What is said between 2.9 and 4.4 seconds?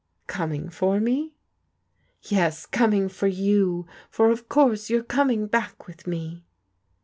for you, for